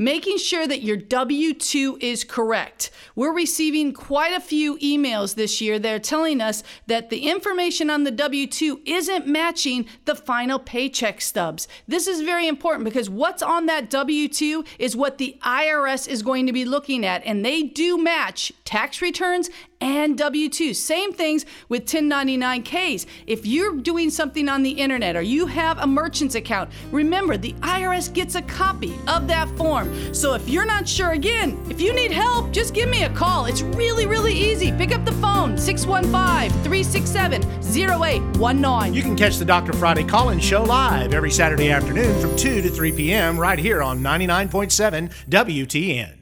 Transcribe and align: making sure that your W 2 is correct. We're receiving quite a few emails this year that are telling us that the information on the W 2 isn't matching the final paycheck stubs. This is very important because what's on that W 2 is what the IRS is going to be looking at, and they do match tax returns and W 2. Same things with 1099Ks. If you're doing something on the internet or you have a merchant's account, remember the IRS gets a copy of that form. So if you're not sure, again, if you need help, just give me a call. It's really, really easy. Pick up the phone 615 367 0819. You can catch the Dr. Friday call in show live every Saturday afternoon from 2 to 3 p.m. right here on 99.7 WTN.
making 0.00 0.38
sure 0.38 0.66
that 0.66 0.80
your 0.80 0.96
W 0.96 1.52
2 1.52 1.98
is 2.00 2.24
correct. 2.24 2.90
We're 3.14 3.34
receiving 3.34 3.92
quite 3.92 4.32
a 4.32 4.40
few 4.40 4.78
emails 4.78 5.34
this 5.34 5.60
year 5.60 5.78
that 5.78 5.94
are 5.94 5.98
telling 5.98 6.40
us 6.40 6.62
that 6.86 7.10
the 7.10 7.28
information 7.28 7.90
on 7.90 8.04
the 8.04 8.10
W 8.10 8.46
2 8.46 8.80
isn't 8.86 9.26
matching 9.26 9.84
the 10.06 10.14
final 10.14 10.58
paycheck 10.58 11.20
stubs. 11.20 11.68
This 11.86 12.06
is 12.06 12.22
very 12.22 12.48
important 12.48 12.84
because 12.84 13.10
what's 13.10 13.42
on 13.42 13.66
that 13.66 13.90
W 13.90 14.26
2 14.26 14.64
is 14.78 14.96
what 14.96 15.18
the 15.18 15.36
IRS 15.42 16.08
is 16.08 16.22
going 16.22 16.46
to 16.46 16.52
be 16.52 16.64
looking 16.64 17.04
at, 17.04 17.22
and 17.26 17.44
they 17.44 17.62
do 17.62 17.98
match 17.98 18.54
tax 18.64 19.02
returns 19.02 19.50
and 19.80 20.16
W 20.18 20.48
2. 20.48 20.74
Same 20.74 21.12
things 21.12 21.46
with 21.68 21.86
1099Ks. 21.86 23.06
If 23.26 23.46
you're 23.46 23.76
doing 23.76 24.10
something 24.10 24.48
on 24.48 24.62
the 24.62 24.70
internet 24.70 25.16
or 25.16 25.22
you 25.22 25.46
have 25.46 25.78
a 25.78 25.86
merchant's 25.86 26.34
account, 26.34 26.70
remember 26.90 27.36
the 27.36 27.52
IRS 27.60 28.12
gets 28.12 28.34
a 28.34 28.42
copy 28.42 28.94
of 29.08 29.26
that 29.28 29.48
form. 29.56 30.14
So 30.14 30.34
if 30.34 30.48
you're 30.48 30.66
not 30.66 30.88
sure, 30.88 31.12
again, 31.12 31.58
if 31.70 31.80
you 31.80 31.94
need 31.94 32.12
help, 32.12 32.52
just 32.52 32.74
give 32.74 32.88
me 32.88 33.04
a 33.04 33.10
call. 33.10 33.46
It's 33.46 33.62
really, 33.62 34.06
really 34.06 34.34
easy. 34.34 34.72
Pick 34.72 34.94
up 34.94 35.04
the 35.04 35.12
phone 35.12 35.56
615 35.56 36.50
367 36.62 37.42
0819. 37.42 38.94
You 38.94 39.02
can 39.02 39.16
catch 39.16 39.38
the 39.38 39.44
Dr. 39.44 39.72
Friday 39.72 40.04
call 40.04 40.30
in 40.30 40.38
show 40.38 40.62
live 40.62 41.14
every 41.14 41.30
Saturday 41.30 41.70
afternoon 41.70 42.20
from 42.20 42.36
2 42.36 42.62
to 42.62 42.70
3 42.70 42.92
p.m. 42.92 43.38
right 43.38 43.58
here 43.58 43.82
on 43.82 44.00
99.7 44.00 45.12
WTN. 45.28 46.19